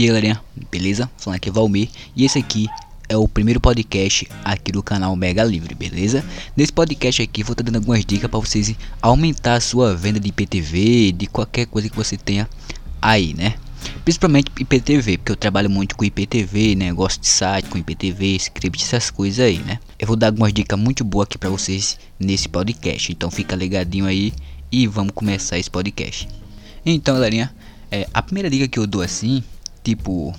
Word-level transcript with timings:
E 0.00 0.04
aí 0.04 0.08
galerinha, 0.08 0.40
beleza? 0.70 1.10
Falando 1.18 1.36
aqui 1.36 1.50
Valmir 1.50 1.90
e 2.16 2.24
esse 2.24 2.38
aqui 2.38 2.66
é 3.06 3.18
o 3.18 3.28
primeiro 3.28 3.60
podcast 3.60 4.26
aqui 4.42 4.72
do 4.72 4.82
canal 4.82 5.14
Mega 5.14 5.44
Livre, 5.44 5.74
beleza? 5.74 6.24
Nesse 6.56 6.72
podcast 6.72 7.20
aqui 7.20 7.42
vou 7.42 7.52
estar 7.52 7.62
dando 7.62 7.76
algumas 7.76 8.02
dicas 8.02 8.30
para 8.30 8.40
vocês 8.40 8.74
aumentar 9.02 9.56
a 9.56 9.60
sua 9.60 9.94
venda 9.94 10.18
de 10.18 10.28
IPTV, 10.28 11.12
de 11.12 11.26
qualquer 11.26 11.66
coisa 11.66 11.90
que 11.90 11.94
você 11.94 12.16
tenha 12.16 12.48
aí, 13.02 13.34
né? 13.34 13.56
Principalmente 14.02 14.50
IPTV, 14.58 15.18
porque 15.18 15.32
eu 15.32 15.36
trabalho 15.36 15.68
muito 15.68 15.94
com 15.94 16.02
IPTV, 16.02 16.76
né? 16.76 16.94
De 16.94 17.28
site 17.28 17.68
com 17.68 17.76
IPTV, 17.76 18.36
script, 18.36 18.82
essas 18.82 19.10
coisas 19.10 19.44
aí, 19.44 19.58
né? 19.58 19.78
Eu 19.98 20.06
vou 20.06 20.16
dar 20.16 20.28
algumas 20.28 20.50
dicas 20.50 20.78
muito 20.78 21.04
boas 21.04 21.26
aqui 21.26 21.36
para 21.36 21.50
vocês 21.50 21.98
nesse 22.18 22.48
podcast, 22.48 23.12
então 23.12 23.30
fica 23.30 23.54
ligadinho 23.54 24.06
aí 24.06 24.32
e 24.72 24.86
vamos 24.86 25.12
começar 25.14 25.58
esse 25.58 25.70
podcast. 25.70 26.26
Então, 26.86 27.16
galerinha, 27.16 27.54
é, 27.90 28.08
a 28.14 28.22
primeira 28.22 28.48
dica 28.48 28.66
que 28.66 28.78
eu 28.78 28.86
dou 28.86 29.02
assim, 29.02 29.44
tipo, 29.82 30.34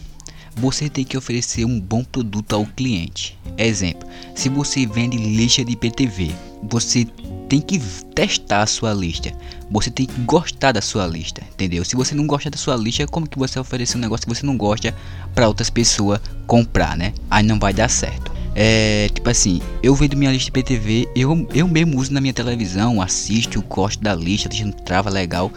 você 0.56 0.90
tem 0.90 1.04
que 1.04 1.18
oferecer 1.18 1.66
um 1.66 1.80
bom 1.80 2.04
produto 2.04 2.54
ao 2.54 2.66
cliente. 2.66 3.38
Exemplo, 3.58 4.08
se 4.36 4.50
você 4.50 4.86
vende 4.86 5.18
lista 5.18 5.64
de 5.64 5.74
IPTV, 5.74 6.32
você 6.64 7.06
tem 7.48 7.60
que 7.60 7.80
testar 8.14 8.62
a 8.62 8.68
sua 8.68 8.94
lista. 8.94 9.34
Você 9.70 9.90
tem 9.90 10.06
que 10.06 10.22
gostar 10.22 10.72
da 10.72 10.82
sua 10.82 11.08
lista, 11.08 11.42
entendeu? 11.54 11.84
Se 11.84 11.96
você 11.96 12.14
não 12.14 12.28
gosta 12.28 12.50
da 12.50 12.58
sua 12.58 12.76
lista, 12.76 13.08
como 13.08 13.28
que 13.28 13.40
você 13.40 13.60
oferecer 13.60 13.98
um 13.98 14.02
negócio 14.02 14.26
que 14.26 14.34
você 14.34 14.46
não 14.46 14.58
gosta 14.58 14.96
para 15.34 15.48
outras 15.48 15.70
pessoas 15.70 16.20
comprar, 16.48 16.98
né? 16.98 17.14
Aí 17.30 17.44
não 17.44 17.60
vai 17.60 17.74
dar 17.74 17.90
certo. 17.90 18.32
É, 18.54 19.10
tipo 19.14 19.30
assim, 19.30 19.62
eu 19.82 19.96
vendo 19.96 20.18
minha 20.18 20.32
lista 20.32 20.50
IPTV, 20.50 21.10
eu, 21.16 21.48
eu 21.54 21.68
mesmo 21.68 21.98
uso 21.98 22.14
na 22.14 22.20
minha 22.20 22.34
televisão, 22.34 23.02
assisto, 23.02 23.62
gosto 23.62 24.02
da 24.02 24.14
lista, 24.14 24.50
a 24.50 24.52
lista 24.52 24.72
trava 24.84 25.10
legal. 25.10 25.52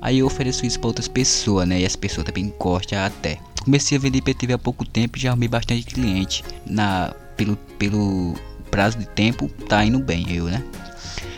Aí 0.00 0.18
eu 0.18 0.26
ofereço 0.26 0.64
isso 0.64 0.78
para 0.78 0.88
outras 0.88 1.08
pessoas, 1.08 1.66
né? 1.66 1.80
E 1.80 1.86
as 1.86 1.96
pessoas 1.96 2.24
também 2.26 2.52
gostam 2.58 2.98
até. 2.98 3.38
Comecei 3.64 3.98
a 3.98 4.00
vender 4.00 4.18
IPTV 4.18 4.54
há 4.54 4.58
pouco 4.58 4.84
tempo 4.84 5.18
e 5.18 5.20
já 5.20 5.30
arrumei 5.30 5.48
bastante 5.48 5.84
cliente. 5.84 6.44
Na, 6.64 7.14
pelo, 7.36 7.56
pelo 7.78 8.34
prazo 8.70 8.98
de 8.98 9.06
tempo, 9.06 9.48
tá 9.68 9.84
indo 9.84 9.98
bem, 9.98 10.26
eu, 10.30 10.44
né? 10.44 10.62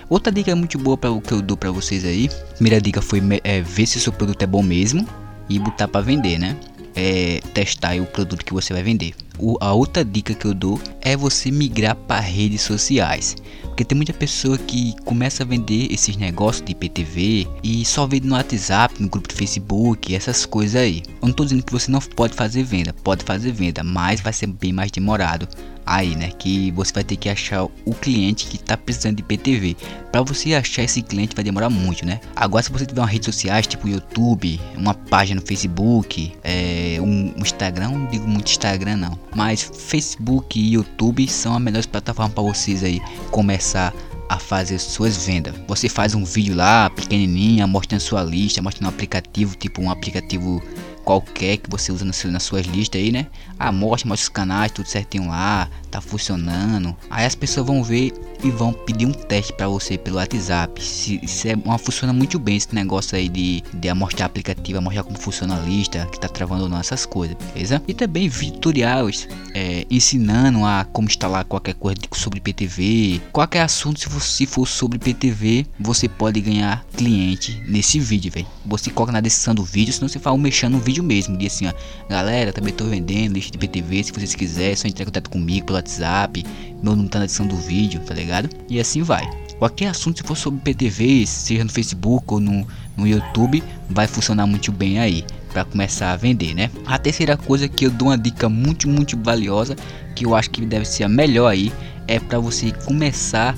Outra 0.08 0.32
dica 0.32 0.54
muito 0.56 0.76
boa 0.76 0.96
para 0.96 1.10
o 1.10 1.20
que 1.20 1.32
eu 1.32 1.40
dou 1.40 1.56
para 1.56 1.70
vocês 1.70 2.04
aí. 2.04 2.28
Primeira 2.54 2.80
dica 2.80 3.00
foi 3.00 3.22
é, 3.44 3.60
ver 3.60 3.86
se 3.86 4.00
seu 4.00 4.12
produto 4.12 4.42
é 4.42 4.46
bom 4.46 4.62
mesmo 4.62 5.08
e 5.48 5.58
botar 5.58 5.88
para 5.88 6.00
vender, 6.00 6.38
né? 6.38 6.56
É, 6.94 7.40
testar 7.54 8.00
o 8.00 8.06
produto 8.06 8.44
que 8.44 8.52
você 8.52 8.72
vai 8.72 8.82
vender. 8.82 9.14
O, 9.38 9.56
a 9.60 9.72
outra 9.72 10.04
dica 10.04 10.34
que 10.34 10.44
eu 10.44 10.52
dou 10.52 10.80
é 11.00 11.16
você 11.16 11.50
migrar 11.50 11.94
para 11.94 12.20
redes 12.20 12.62
sociais. 12.62 13.36
Porque 13.62 13.84
tem 13.84 13.96
muita 13.96 14.12
pessoa 14.12 14.58
que 14.58 14.94
começa 15.04 15.42
a 15.42 15.46
vender 15.46 15.90
esses 15.90 16.16
negócios 16.16 16.64
de 16.64 16.72
IPTV 16.72 17.46
e 17.62 17.84
só 17.84 18.06
vende 18.06 18.26
no 18.26 18.34
WhatsApp, 18.34 19.00
no 19.00 19.08
grupo 19.08 19.28
do 19.28 19.34
Facebook, 19.34 20.14
essas 20.14 20.44
coisas 20.44 20.82
aí. 20.82 21.02
Eu 21.22 21.28
não 21.28 21.32
tô 21.32 21.44
dizendo 21.44 21.62
que 21.62 21.72
você 21.72 21.90
não 21.90 22.00
pode 22.00 22.34
fazer 22.34 22.62
venda, 22.62 22.92
pode 22.92 23.24
fazer 23.24 23.52
venda, 23.52 23.82
mas 23.82 24.20
vai 24.20 24.32
ser 24.32 24.48
bem 24.48 24.72
mais 24.72 24.90
demorado 24.90 25.48
aí, 25.90 26.14
né? 26.14 26.30
Que 26.38 26.70
você 26.70 26.92
vai 26.92 27.02
ter 27.02 27.16
que 27.16 27.28
achar 27.28 27.64
o 27.64 27.94
cliente 28.00 28.46
que 28.46 28.56
está 28.56 28.76
precisando 28.76 29.16
de 29.16 29.22
IPTV. 29.22 29.76
Para 30.12 30.22
você 30.22 30.54
achar 30.54 30.84
esse 30.84 31.02
cliente 31.02 31.34
vai 31.34 31.44
demorar 31.44 31.68
muito, 31.68 32.06
né? 32.06 32.20
Agora 32.36 32.62
se 32.62 32.70
você 32.70 32.86
tiver 32.86 33.00
uma 33.00 33.08
rede 33.08 33.24
sociais 33.24 33.66
tipo 33.66 33.88
YouTube, 33.88 34.60
uma 34.76 34.94
página 34.94 35.40
no 35.40 35.46
Facebook, 35.46 36.32
é, 36.44 36.98
um, 37.00 37.34
um 37.36 37.42
Instagram, 37.42 37.90
não 37.90 38.06
digo 38.06 38.26
muito 38.26 38.48
Instagram 38.48 38.96
não, 38.96 39.18
mas 39.34 39.62
Facebook 39.62 40.58
e 40.58 40.74
YouTube 40.74 41.26
são 41.28 41.56
as 41.56 41.60
melhores 41.60 41.86
plataformas 41.86 42.34
para 42.34 42.42
vocês 42.42 42.84
aí 42.84 43.00
começar 43.30 43.92
a 44.28 44.38
fazer 44.38 44.78
suas 44.78 45.26
vendas. 45.26 45.52
Você 45.66 45.88
faz 45.88 46.14
um 46.14 46.24
vídeo 46.24 46.54
lá 46.54 46.88
pequenininha, 46.88 47.66
mostrando 47.66 48.00
sua 48.00 48.22
lista, 48.22 48.62
mostrando 48.62 48.86
um 48.86 48.94
aplicativo, 48.94 49.56
tipo 49.56 49.82
um 49.82 49.90
aplicativo 49.90 50.62
qualquer 51.04 51.56
que 51.58 51.70
você 51.70 51.92
usa 51.92 52.04
nas, 52.04 52.22
nas 52.24 52.42
suas 52.42 52.66
listas 52.66 53.00
aí, 53.00 53.12
né? 53.12 53.26
Ah, 53.58 53.72
mostra, 53.72 54.08
mostra 54.08 54.24
os 54.24 54.28
canais, 54.28 54.72
tudo 54.72 54.88
certinho 54.88 55.28
lá, 55.28 55.68
tá 55.90 56.00
funcionando. 56.00 56.96
Aí 57.10 57.26
as 57.26 57.34
pessoas 57.34 57.66
vão 57.66 57.82
ver 57.82 58.12
e 58.42 58.50
vão 58.50 58.72
pedir 58.72 59.06
um 59.06 59.12
teste 59.12 59.52
para 59.52 59.68
você 59.68 59.98
pelo 59.98 60.16
WhatsApp. 60.16 60.82
Se, 60.82 61.20
se 61.26 61.50
é 61.50 61.54
uma 61.64 61.78
funciona 61.78 62.12
muito 62.12 62.38
bem 62.38 62.56
esse 62.56 62.74
negócio 62.74 63.16
aí 63.16 63.28
de, 63.28 63.62
de 63.74 63.92
mostrar 63.92 64.26
aplicativo, 64.26 64.80
mostrar 64.80 65.04
como 65.04 65.18
funciona 65.18 65.56
a 65.56 65.60
lista, 65.60 66.06
que 66.10 66.18
tá 66.18 66.28
travando 66.28 66.64
ou 66.64 66.68
não 66.68 66.78
essas 66.78 67.04
coisas, 67.04 67.36
beleza? 67.52 67.82
E 67.86 67.94
também 67.94 68.30
tutoriais 68.30 69.28
é, 69.54 69.86
ensinando 69.90 70.64
a 70.64 70.84
como 70.84 71.08
instalar 71.08 71.44
qualquer 71.44 71.74
coisa 71.74 72.00
sobre 72.14 72.40
PTV, 72.40 73.20
qualquer 73.32 73.62
assunto 73.62 74.00
se 74.00 74.08
for, 74.08 74.22
se 74.22 74.46
for 74.46 74.66
sobre 74.66 74.98
PTV, 74.98 75.66
você 75.78 76.08
pode 76.08 76.40
ganhar 76.40 76.84
cliente 76.96 77.62
nesse 77.66 77.98
vídeo, 78.00 78.32
velho. 78.32 78.46
Você 78.64 78.90
coloca 78.90 79.12
na 79.12 79.20
descrição 79.20 79.54
do 79.54 79.64
vídeo, 79.64 79.92
senão 79.92 80.08
você 80.08 80.18
fala 80.18 80.36
mexendo 80.38 80.72
no 80.72 80.80
vídeo 80.80 80.89
mesmo, 80.98 81.36
diz 81.36 81.54
assim, 81.54 81.66
ó, 81.66 81.72
galera, 82.08 82.52
também 82.52 82.72
tô 82.72 82.84
vendendo 82.84 83.34
lista 83.34 83.52
de 83.52 83.58
PTV, 83.58 84.02
se 84.02 84.12
vocês 84.12 84.34
quiserem, 84.34 84.74
só 84.74 84.88
entrar 84.88 85.02
em 85.02 85.06
contato 85.06 85.30
comigo 85.30 85.66
pelo 85.66 85.76
WhatsApp, 85.76 86.44
meu 86.82 86.96
número 86.96 87.08
tá 87.08 87.20
na 87.20 87.26
descrição 87.26 87.46
do 87.46 87.56
vídeo, 87.56 88.00
tá 88.00 88.14
ligado? 88.14 88.48
E 88.68 88.80
assim 88.80 89.02
vai. 89.02 89.28
Qualquer 89.58 89.88
assunto 89.88 90.18
se 90.18 90.24
for 90.24 90.36
sobre 90.36 90.60
PTV, 90.60 91.26
seja 91.26 91.62
no 91.62 91.70
Facebook 91.70 92.24
ou 92.28 92.40
no, 92.40 92.66
no 92.96 93.06
YouTube, 93.06 93.62
vai 93.90 94.06
funcionar 94.06 94.46
muito 94.46 94.72
bem 94.72 94.98
aí 94.98 95.24
para 95.52 95.64
começar 95.64 96.12
a 96.12 96.16
vender, 96.16 96.54
né? 96.54 96.70
A 96.86 96.98
terceira 96.98 97.36
coisa 97.36 97.68
que 97.68 97.86
eu 97.86 97.90
dou 97.90 98.08
uma 98.08 98.16
dica 98.16 98.48
muito 98.48 98.88
muito 98.88 99.18
valiosa, 99.22 99.76
que 100.16 100.24
eu 100.24 100.34
acho 100.34 100.50
que 100.50 100.64
deve 100.64 100.86
ser 100.86 101.04
a 101.04 101.08
melhor 101.08 101.48
aí, 101.48 101.72
é 102.06 102.18
para 102.18 102.38
você 102.38 102.72
começar 102.84 103.54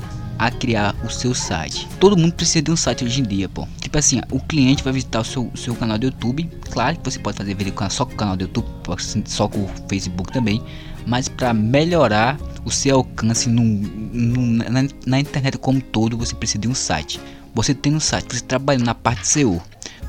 a 0.47 0.51
criar 0.51 0.97
o 1.05 1.09
seu 1.09 1.33
site. 1.33 1.89
Todo 2.01 2.17
mundo 2.17 2.33
precisa 2.35 2.61
de 2.61 2.71
um 2.73 2.77
site 2.77 3.05
hoje 3.05 3.21
em 3.21 3.25
dia, 3.25 3.49
pô. 3.49 3.69
Tipo 3.81 3.97
assim, 3.97 4.21
o 4.29 4.41
cliente 4.41 4.83
vai 4.83 4.93
visitar 4.93 5.21
o 5.21 5.25
seu, 5.25 5.49
seu 5.55 5.73
canal 5.77 5.97
do 5.97 6.07
YouTube. 6.07 6.51
Claro 6.69 6.97
que 6.97 7.05
você 7.05 7.19
pode 7.21 7.37
fazer 7.37 7.55
vídeo 7.55 7.73
só 7.89 8.05
com 8.05 8.15
o 8.15 8.17
canal 8.17 8.37
do 8.37 8.43
YouTube, 8.43 8.67
só 9.25 9.47
com 9.47 9.61
o 9.61 9.71
Facebook 9.89 10.33
também. 10.33 10.61
Mas 11.07 11.29
para 11.29 11.55
melhorar 11.55 12.39
o 12.65 12.73
seu 12.73 12.97
alcance 12.97 13.49
no, 13.49 13.63
no, 13.63 14.65
na, 14.69 14.89
na, 15.07 15.21
internet 15.21 15.59
como 15.59 15.81
todo, 15.81 16.17
você 16.17 16.35
precisa 16.35 16.59
de 16.59 16.67
um 16.67 16.75
site. 16.75 17.21
Você 17.55 17.73
tem 17.73 17.95
um 17.95 18.01
site, 18.01 18.35
você 18.35 18.41
trabalhando 18.41 18.85
na 18.85 18.95
parte 18.97 19.27
SEO, 19.29 19.63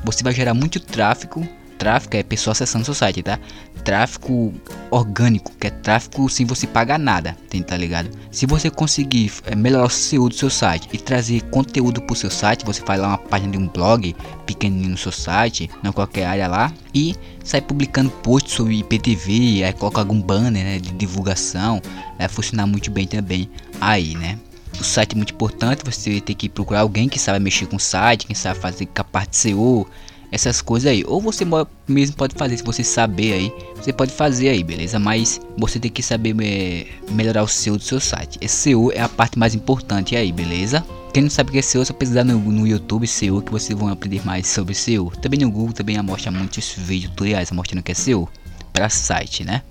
você 0.04 0.24
vai 0.24 0.32
gerar 0.32 0.54
muito 0.54 0.80
tráfego. 0.80 1.46
Tráfego 1.78 2.16
é 2.16 2.22
pessoa 2.22 2.52
acessando 2.52 2.84
seu 2.84 2.94
site, 2.94 3.22
tá? 3.22 3.38
Tráfego 3.84 4.54
orgânico, 4.90 5.52
que 5.58 5.66
é 5.66 5.70
tráfego 5.70 6.28
sem 6.28 6.46
você 6.46 6.66
pagar 6.66 6.98
nada, 6.98 7.36
tá 7.66 7.76
ligado? 7.76 8.08
Se 8.30 8.46
você 8.46 8.70
conseguir 8.70 9.32
é, 9.44 9.54
melhorar 9.54 9.86
o 9.86 9.90
SEO 9.90 10.28
do 10.28 10.34
seu 10.34 10.50
site 10.50 10.88
e 10.92 10.98
trazer 10.98 11.42
conteúdo 11.50 12.00
pro 12.02 12.16
seu 12.16 12.30
site, 12.30 12.64
você 12.64 12.80
faz 12.82 13.00
lá 13.00 13.08
uma 13.08 13.18
página 13.18 13.52
de 13.52 13.58
um 13.58 13.68
blog 13.68 14.14
pequenininho 14.46 14.90
no 14.90 14.96
seu 14.96 15.12
site, 15.12 15.70
não 15.82 15.92
qualquer 15.92 16.26
área 16.26 16.48
lá, 16.48 16.72
e 16.94 17.14
sai 17.42 17.60
publicando 17.60 18.10
posts 18.10 18.54
sobre 18.54 18.78
IPTV, 18.78 19.64
aí 19.64 19.72
coloca 19.72 20.00
algum 20.00 20.20
banner 20.20 20.64
né, 20.64 20.78
de 20.78 20.92
divulgação, 20.92 21.82
vai 22.18 22.28
funcionar 22.28 22.66
muito 22.66 22.90
bem 22.90 23.06
também 23.06 23.50
aí, 23.80 24.14
né? 24.14 24.38
O 24.80 24.82
site 24.82 25.12
é 25.12 25.16
muito 25.16 25.32
importante, 25.32 25.82
você 25.84 26.20
tem 26.20 26.34
que 26.34 26.48
procurar 26.48 26.80
alguém 26.80 27.08
que 27.08 27.18
sabe 27.18 27.38
mexer 27.38 27.66
com 27.66 27.76
o 27.76 27.80
site, 27.80 28.26
quem 28.26 28.34
sabe 28.34 28.58
fazer 28.58 28.86
com 28.86 29.00
a 29.00 29.04
parte 29.04 29.36
SEO, 29.36 29.86
essas 30.34 30.60
coisas 30.60 30.90
aí. 30.90 31.04
Ou 31.06 31.20
você 31.20 31.46
mesmo 31.86 32.16
pode 32.16 32.34
fazer, 32.34 32.56
se 32.56 32.64
você 32.64 32.82
saber 32.82 33.32
aí, 33.32 33.52
você 33.76 33.92
pode 33.92 34.12
fazer 34.12 34.48
aí, 34.48 34.64
beleza? 34.64 34.98
Mas 34.98 35.40
você 35.56 35.78
tem 35.78 35.90
que 35.90 36.02
saber 36.02 36.34
é, 36.42 36.86
melhorar 37.12 37.44
o 37.44 37.48
SEO 37.48 37.76
do 37.76 37.82
seu 37.82 38.00
site. 38.00 38.38
Esse 38.40 38.56
SEO 38.70 38.90
é 38.92 39.00
a 39.00 39.08
parte 39.08 39.38
mais 39.38 39.54
importante 39.54 40.16
aí, 40.16 40.32
beleza? 40.32 40.84
Quem 41.12 41.22
não 41.22 41.30
sabe 41.30 41.50
o 41.50 41.52
que 41.52 41.58
é 41.58 41.62
SEO, 41.62 41.84
só 41.84 41.92
pesquisar 41.92 42.24
no, 42.24 42.36
no 42.36 42.66
YouTube 42.66 43.06
SEO 43.06 43.40
que 43.40 43.52
vocês 43.52 43.78
vão 43.78 43.88
aprender 43.88 44.26
mais 44.26 44.48
sobre 44.48 44.74
SEO. 44.74 45.12
Também 45.22 45.38
no 45.38 45.50
Google 45.50 45.72
também 45.72 46.00
mostra 46.02 46.32
muitos 46.32 46.74
vídeos 46.76 47.10
tutoriais 47.10 47.52
mostrando 47.52 47.80
o 47.80 47.84
que 47.84 47.92
é 47.92 47.94
SEO 47.94 48.28
para 48.72 48.88
site, 48.88 49.44
né? 49.44 49.62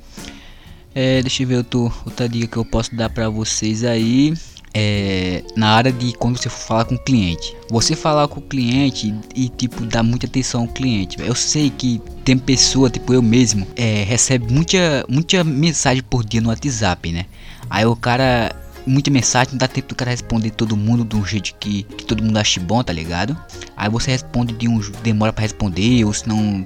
É, 0.95 1.21
deixa 1.21 1.43
eu 1.43 1.47
ver 1.47 1.57
outro, 1.57 1.91
outra 2.05 2.29
dica 2.29 2.47
que 2.47 2.57
eu 2.57 2.63
posso 2.63 2.95
dar 2.95 3.09
para 3.09 3.27
vocês 3.27 3.83
aí 3.83 4.33
é, 4.73 5.43
na 5.55 5.69
área 5.69 5.91
de 5.91 6.13
quando 6.13 6.37
você 6.37 6.49
for 6.49 6.67
falar 6.67 6.85
com 6.85 6.95
o 6.95 6.99
cliente. 6.99 7.55
Você 7.69 7.95
falar 7.95 8.27
com 8.27 8.39
o 8.39 8.43
cliente 8.43 9.13
e, 9.35 9.49
tipo, 9.49 9.85
dar 9.85 10.03
muita 10.03 10.25
atenção 10.25 10.61
ao 10.61 10.67
cliente. 10.67 11.17
Eu 11.21 11.35
sei 11.35 11.69
que 11.69 12.01
tem 12.23 12.37
pessoa, 12.37 12.89
tipo 12.89 13.13
eu 13.13 13.21
mesmo, 13.21 13.67
é, 13.75 14.03
recebe 14.03 14.51
muita, 14.51 15.05
muita 15.07 15.43
mensagem 15.43 16.01
por 16.01 16.25
dia 16.25 16.41
no 16.41 16.49
WhatsApp, 16.49 17.11
né? 17.11 17.25
Aí 17.69 17.85
o 17.85 17.95
cara 17.95 18.55
muita 18.85 19.09
mensagem, 19.09 19.53
não 19.53 19.57
dá 19.57 19.67
tempo 19.67 19.89
do 19.89 19.95
cara 19.95 20.11
responder 20.11 20.51
todo 20.51 20.75
mundo 20.75 21.05
de 21.05 21.15
um 21.15 21.25
jeito 21.25 21.55
que, 21.59 21.83
que 21.83 22.05
todo 22.05 22.23
mundo 22.23 22.37
ache 22.37 22.59
bom, 22.59 22.83
tá 22.83 22.91
ligado? 22.91 23.37
Aí 23.75 23.89
você 23.89 24.11
responde 24.11 24.53
de 24.53 24.67
um 24.67 24.79
demora 25.01 25.31
para 25.31 25.41
responder, 25.41 26.03
ou 26.03 26.13
se 26.13 26.27
não 26.27 26.65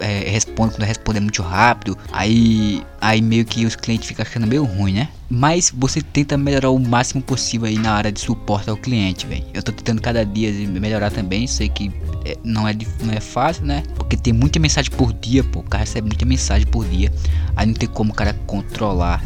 é, 0.00 0.30
responde 0.30 0.74
quando 0.74 0.86
responde 0.86 1.18
é 1.18 1.20
muito 1.20 1.42
rápido, 1.42 1.98
aí 2.12 2.82
aí 3.00 3.20
meio 3.20 3.44
que 3.44 3.66
os 3.66 3.76
clientes 3.76 4.08
ficam 4.08 4.24
achando 4.24 4.46
meio 4.46 4.64
ruim, 4.64 4.94
né? 4.94 5.08
Mas 5.28 5.72
você 5.74 6.00
tenta 6.00 6.36
melhorar 6.36 6.70
o 6.70 6.78
máximo 6.78 7.20
possível 7.20 7.66
aí 7.66 7.78
na 7.78 7.92
área 7.92 8.12
de 8.12 8.20
suporte 8.20 8.70
ao 8.70 8.76
cliente, 8.76 9.26
velho. 9.26 9.44
Eu 9.52 9.62
tô 9.62 9.72
tentando 9.72 10.00
cada 10.00 10.24
dia 10.24 10.52
melhorar 10.68 11.10
também, 11.10 11.46
sei 11.46 11.68
que 11.68 11.92
é, 12.24 12.36
não 12.44 12.66
é 12.66 12.74
não 13.02 13.12
é 13.12 13.20
fácil, 13.20 13.64
né? 13.64 13.82
Porque 13.96 14.16
tem 14.16 14.32
muita 14.32 14.60
mensagem 14.60 14.90
por 14.92 15.12
dia, 15.12 15.42
pô, 15.42 15.60
o 15.60 15.62
cara 15.64 15.82
recebe 15.82 16.06
muita 16.06 16.24
mensagem 16.24 16.66
por 16.66 16.86
dia, 16.86 17.12
aí 17.56 17.66
não 17.66 17.74
tem 17.74 17.88
como 17.88 18.12
o 18.12 18.14
cara 18.14 18.34
controlar 18.46 19.22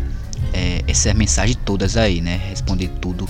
é, 0.53 0.83
essas 0.87 1.13
mensagens 1.15 1.59
todas 1.65 1.97
aí, 1.97 2.21
né? 2.21 2.41
Responder 2.49 2.89
tudo 3.01 3.29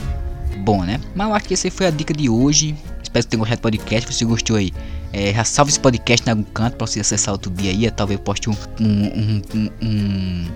bom, 0.65 0.85
né? 0.85 1.01
Mas 1.15 1.29
eu 1.29 1.35
acho 1.35 1.49
que 1.49 1.55
essa 1.55 1.71
foi 1.71 1.87
a 1.87 1.91
dica 1.91 2.15
de 2.15 2.29
hoje. 2.29 2.77
Espero 3.03 3.25
que 3.25 3.31
tenha 3.31 3.41
gostado 3.41 3.61
do 3.61 3.63
podcast. 3.63 4.13
Se 4.13 4.19
você 4.19 4.25
gostou 4.25 4.57
aí, 4.57 4.73
é, 5.13 5.33
já 5.35 5.45
salve 5.45 5.71
esse 5.71 5.81
podcast 5.81 6.27
em 6.27 6.31
algum 6.31 6.45
canto 6.45 6.77
para 6.77 6.87
você 6.87 7.01
acessar 7.01 7.33
outro 7.33 7.51
dia 7.51 7.71
aí. 7.71 7.91
Talvez 7.91 8.21
poste 8.21 8.49
um, 8.49 8.55
um, 8.81 9.43
um, 9.55 9.71
um, 9.83 10.47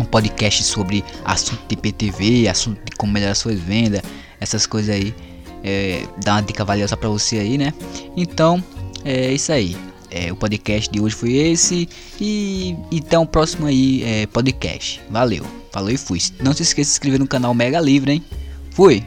um 0.00 0.04
podcast 0.04 0.64
sobre 0.64 1.04
assunto 1.24 1.60
de 1.68 1.76
PTV, 1.76 2.48
assunto 2.48 2.80
de 2.84 2.96
como 2.96 3.12
melhorar 3.12 3.34
suas 3.34 3.58
vendas, 3.58 4.02
essas 4.40 4.66
coisas 4.66 4.94
aí. 4.94 5.14
É, 5.62 6.06
dar 6.24 6.36
uma 6.36 6.42
dica 6.42 6.64
valiosa 6.64 6.96
para 6.96 7.08
você 7.08 7.38
aí, 7.38 7.58
né? 7.58 7.74
Então, 8.16 8.62
é 9.04 9.32
isso 9.32 9.52
aí. 9.52 9.76
É, 10.10 10.32
o 10.32 10.36
podcast 10.36 10.90
de 10.90 11.00
hoje 11.00 11.14
foi 11.14 11.34
esse. 11.34 11.88
E 12.20 12.74
então, 12.90 13.26
próximo 13.26 13.66
aí 13.66 14.02
é 14.02 14.26
podcast. 14.26 15.00
Valeu, 15.10 15.44
falou 15.70 15.90
e 15.90 15.96
fui. 15.96 16.18
Não 16.40 16.52
se 16.52 16.62
esqueça 16.62 16.88
de 16.88 16.92
se 16.92 16.92
inscrever 16.94 17.20
no 17.20 17.26
canal 17.26 17.54
Mega 17.54 17.80
Livre, 17.80 18.12
hein? 18.12 18.24
Fui! 18.70 19.04